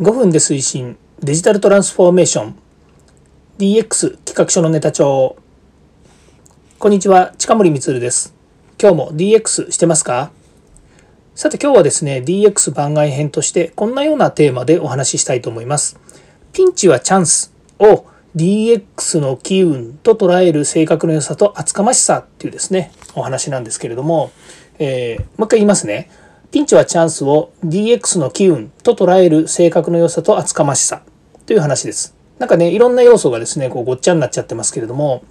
[0.00, 2.56] 5分で推進デジタルトランスフォーメーション。
[3.58, 5.36] DX 企画書のネタ帳。
[6.80, 8.34] こんにちは近森光です。
[8.76, 10.32] 今日も DX してますか？
[11.36, 15.96] さて今日はですね DX 番外編としてこんなようなテーマでお話ししたいと思います。
[16.52, 24.32] ピンチはチャンスを DX の機運と捉える性格の良さと厚かましさっていうですねお話なんですけれども、
[24.80, 26.10] えー、もう一回言いますね。
[26.54, 31.02] ピンチはチャンスを DX の機運と捉える性格の良さと厚かましさ
[31.46, 32.16] という話です。
[32.38, 35.24] なんかね、いろんな要素がですね、こうごっちゃになっちゃってますけれども、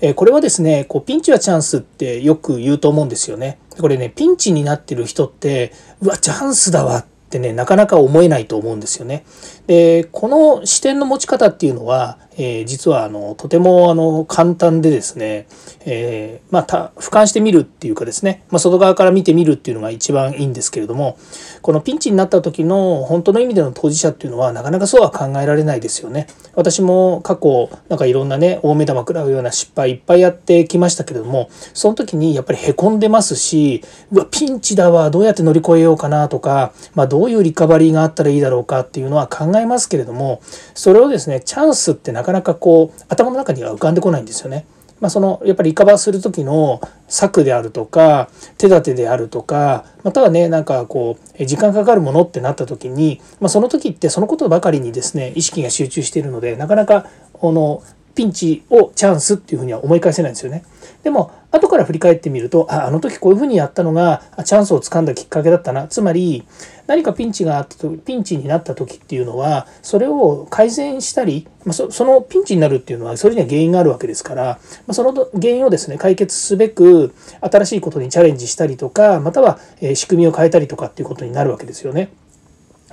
[0.00, 3.60] えこれはですね、こうピンチはチャンスってよく言うと思うんですよね。
[3.80, 9.24] これね、ピンチになってる人って、うわ、チャンスだわってね、なかなか思えないと思うんですよね。
[9.66, 15.46] で、この視点の持ち方っていうのは、えー、実はあのとてもあの簡単でですね、
[15.84, 21.18] えー、まあ、俯瞰してみるっていうかですね、まあ、外側から見てみるっていうのが一番いいんですけれども
[21.60, 26.26] このピンチになった時の本当の意味での当事者っていうのはなかなかそうは考えられないですよね。
[26.54, 40.42] 私も過去なんかいろんなね大目玉食らうような失敗いっぱいやってきましたけれどもその時にやっぱりへこんでますしうわピンチだわどうやって乗り越えようかなとか、まあ、どうどういうリカバリーがあったらいいだろうかっていうのは考えますけれども
[40.74, 44.66] それをですねチャンスってなかなかこう頭の中には浮かんでこないんですよね。
[45.00, 48.28] まあ、そのやっぱりリカバーする時の策であるとか
[48.58, 57.84] 手立てであるとかまたはねなんかこう時間かかるものってなった時に、まあ、その時ってそのことばかりにですね意識が集中しているのでなかなかこの
[58.14, 60.64] ピンチをチャンスっていうふうには思い返せないんですよね。
[61.02, 66.46] でも後から振り返ってみるとああの時こういうふうにやったのがチャンスをつかんだきっかけだったなつまり
[66.86, 82.12] 何かピンチがあった時ピンチになった時っていうのはそれを改善したり、ま、そのピンチになるっていうのはそれには原因があるわけですから、ま、その原因をですね解決すべく新しいことにチャレンジしたりとかまたはえ仕組みを変えたりとかっていうことになるわけですよね。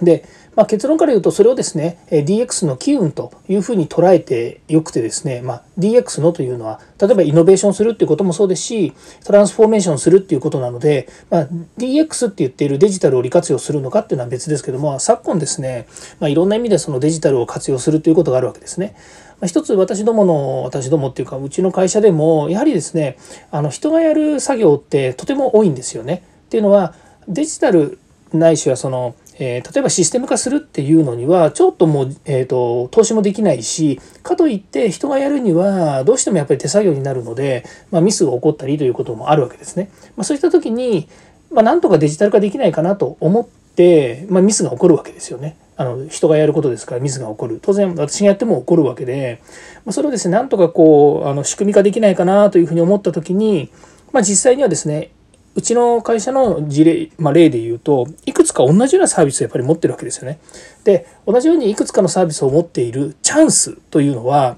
[0.02, 0.24] で
[0.60, 8.94] まあ、結論から言うとそれをですね DX の機運というふうに捉えてよくてですね、まあ、DX のというのは例えばイノベーションするっていうこともそうですし
[9.24, 15.88] トランスフォーメーションするっていうことなので、まあ、DX って言っているデジタルを利活用するのかっていうのは別ですけども昨今ですね、
[16.20, 18.98] まあ、いろんな意味でそのデジタルを活用するということがあるわけですね。
[19.40, 23.18] ま一つ私どもの私どもっていうかうちの会社でもやはりですね
[23.50, 26.24] あの人がやる作業ってとても多いんですよね。
[26.48, 26.96] っていうのは
[27.30, 27.98] デジタル
[28.34, 39.90] ないしはそのえー、例えばシステム化するっていうのにはちょっともう、えーと、投資もできないしかといって人がやるにはどうしてもやっぱり手作業になるので、まあ、ミスが起こったりということもあるわけですね。
[40.18, 41.08] まあ、そういった時に、
[41.52, 45.58] まあ、なんとかデジタル化できないかなと思って、まあ、ミスが起こるわけですよね。
[45.78, 49.42] あの人がやることですからミスが起こる当然私がやっても起こるわけで、
[49.86, 53.72] まあ、それをですねなんとかこうあの仕組み化できないかなというふうに思った時に、
[54.12, 55.12] まあ、実際にはですね
[55.60, 60.40] うちの会社の事例、まあ、例で言うといくつか同じようなサービスをやっぱり持ってるわけですよね。
[60.86, 64.56] で同じようにいくつかのサービスを持っているチャンスというのは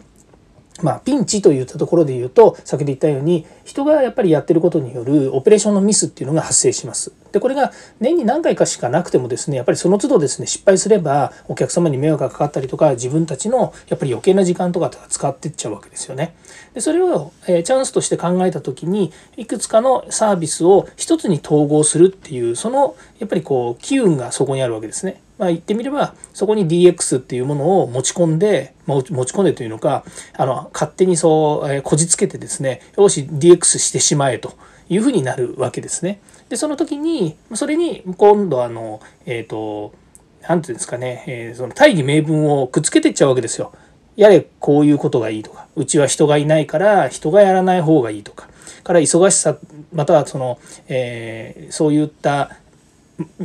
[0.81, 7.13] まあ、ピンチといったところで言うと先ほど言ったように人がやっぱりやってることによるオペレーションのミスっていうのが発生します。
[7.31, 16.35] でこれが年に何回かしかなくてもですねやっぱりその都度ですね失敗すればお客様に迷惑がかかったりとか自分たちのやっぱり余計な時間とか使ってっちゃうわけですよね。
[16.73, 25.21] でそれを、えー、チャンスとして考えた時にいくつかのサービスを一つに統合するっていうそのやっぱりこう機運がそこにあるわけですね。
[25.41, 30.03] まあ、言ってみればそこに DX っていうものを持ち込んで持ち込んでというのか
[30.37, 34.53] あの勝手にそう、えー、こじつけてですねよし DX してしまえと
[34.87, 36.21] いうふうになるわけですね。
[36.49, 39.93] でその時にそれに今度あのえっ、ー、と
[40.47, 43.73] 何て言うんですかね、えー、その大義名分をくっつけていっちゃうわけですよ。
[44.15, 48.47] やれこういうことがいいとかうちは人がいないから人がやらない方がいいとか
[48.83, 49.57] から忙しさ
[49.91, 52.57] またはその、えー、そういった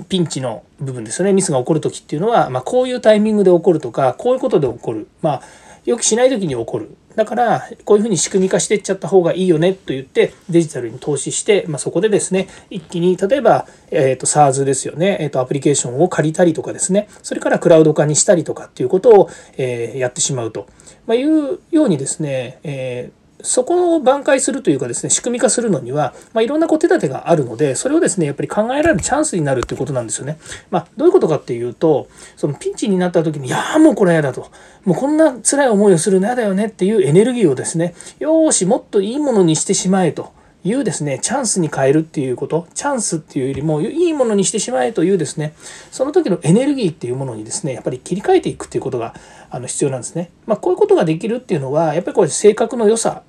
[0.09, 1.33] ピンチの部分ですよね。
[1.33, 5.09] ミスが起こる時っていうのは、まあ、こういうタイミングで起こるとかこういうことで起こる。
[5.23, 5.43] まあ
[5.87, 6.97] 予期しない時に起こる。
[7.15, 17.09] だからこういうふうに仕組み化していっちゃった方がいいよねと言ってデジタルに投資して、まあ、そこでですね一気に例えば、えーと、SARS ですよね、えーと、アプリケーションを借りたりとかですね。
[17.23, 20.67] それからクラウド化にしたりとかっていうことを、えー、やってしまうと、
[21.07, 30.39] まあ、いうようにですね、えーそこを挽回するというかですね仕組み化するのには、まあ、いろんなこう手立てがあるのでそれをですねやっぱり考えられるチャンスになるっていうことなんですよね。
[30.71, 34.51] まあ、どういうことかっていうとそのピンチになった時に「いやもうこれ嫌だ」と
[34.85, 40.35] 「もうこんな辛い思いをするの嫌だよね」っていうエネルギーをですねよーしもっといいものにしてしまえと。
[40.69, 45.55] いうですねチャンスに変えるっていうことチャンスっていうよりもいいものにしてしまえというですね
[45.93, 49.15] その時のエネルギーっていうものにですねやっぱり切り替えていくっていうことが
[49.49, 50.31] あの必要なんですね。
[50.47, 53.23] まあ、こういうことができるっていうのはやっぱりこれ性格の良さ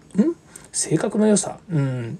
[0.71, 1.59] 性格の良さ。
[1.71, 2.19] うん。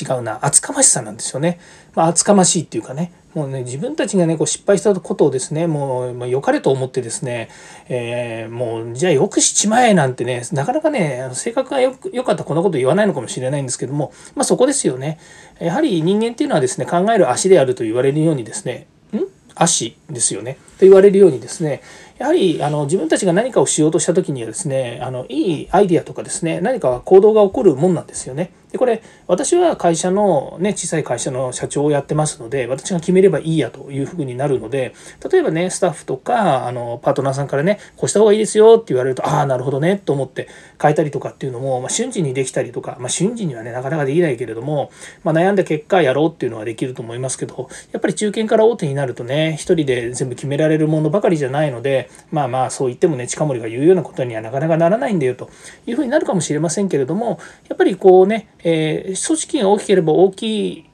[0.00, 0.38] 違うな。
[0.42, 1.60] 厚かましさなんですよね。
[1.94, 3.12] まあ、厚かましいっていうかね。
[3.34, 7.48] もうね自分たちがねこう失敗したことをですねもう、まあ、良かれと思ってですね、
[7.88, 15.18] えー、もうじゃあよくしちまえなんてねなかなかね性格がよよかったこんなこと言わないのかもしれないんですけどもまあそこですよね。
[15.58, 19.18] やはり人間っていうのはですね考える足であると言われるようにですねん？
[19.56, 20.58] 足ですよね。
[20.84, 21.82] 言われるようにですね
[22.18, 28.52] やはりあの自分たちが何かをしようとした時にはですねあのいいアイデアとかですね何か行動が起こるもんなんですよね。
[28.74, 34.94] でこれ私は会社のね小さい会社の社長をやってますので私が決めればいいやというふうになるので
[35.30, 40.48] 例えばねスタッフとかあのパートナーさんからねこうした方がいいですよって言われるとああなるほどねと思って
[40.82, 44.90] 変えたりとかっていうのも、まあ、瞬時にできたりとか、まあ、瞬時にはねなかなかできないけれども、
[45.22, 55.50] まあ、悩んだ結果やろうっていうのはできると思いますけどやっぱり中堅から大手になるとね一人で全部決められるものばかりじゃないのでまあまあそう言ってもね近森が言うようなことにはなかなかならないんだよと
[55.86, 57.38] いうふうになるかもしれませんけれども
[57.68, 60.90] やっぱりこうね、えー、組織が大きければ大き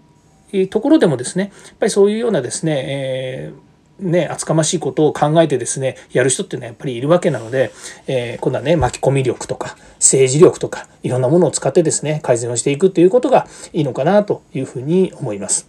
[0.53, 7.71] いところでもですねやっぱりそういうようなですね、えーね、厚かましいことを考えてですね、やる人っていうのはやっぱりいるわけなので、
[8.07, 15.69] えー、今度はね、巻き込み力とか、政治力とか、いろんなものを使ってですね、改善をしていくっていうことがいいのかなというふうに思います。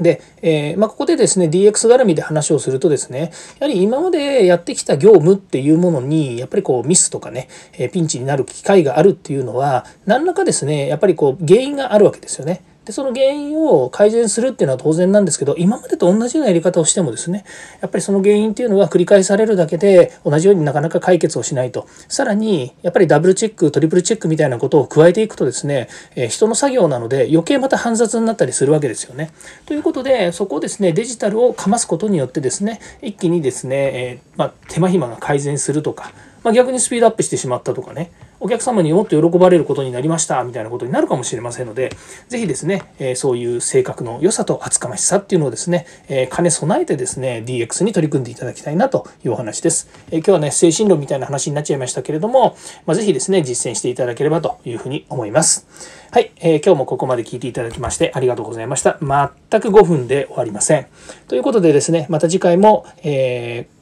[0.00, 12.62] で、えー、まあ、ここでですね DX 絡みで話をするとですねやはり今までやってきた業務っていうものにやっぱりこうミスとかね、えピンチになる機会があるっていうのは何らかですねやっぱりこう原因があるわけですよね。
[12.90, 17.44] でその原因を改善するっていうのは当然なんですけど今までと同じようなやり方をしてもですね
[17.80, 29.30] やっぱりその原因っていうのは繰り返されるだけで同じようになかなか解決をしないとさらにやっぱりダブルチェックトリプルチェックみたいなことを加えていくとですね、え人の作業なので余計また煩雑になったりするわけですよね。
[29.66, 38.10] ということでそこをですねデジタルをかますことによってですね一気にですね、え、まあ、手間暇が改善するとか、まあ、逆にスピードアップしてしまったとかね
[38.40, 41.90] お客様にもっと喜ばれることになりましたみたいなことになるかもしれませんので
[42.28, 49.88] 是非ですね、えそういう性格の良さと厚かましさっていうのをですね、え兼ね備えてですね DX に取り組んでいただきたいなというお話です。
[50.10, 52.56] え今日はね精神論みたいな話になっちゃいましたけれども、
[52.86, 55.66] まあ、是非ですね実践していただければというふうに思います。
[56.10, 58.98] はい、えー、今日もここまで聞いていただきましてありがとうございました。
[59.00, 60.86] 全く5分で終わりません。
[61.28, 63.79] ということでですね、また次回も、えー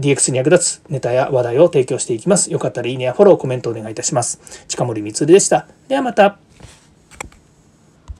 [0.00, 2.52] DX に役立つネタや話題を提供していきます。
[2.52, 4.64] よかったらいいねやフォロー、コメントお願いいたします。
[4.66, 5.66] 近森光でした。
[5.88, 6.49] ではまた。